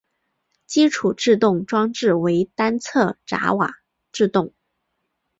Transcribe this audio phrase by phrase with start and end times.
[0.65, 3.71] 基础制动装置为单侧闸瓦
[4.11, 4.55] 制动。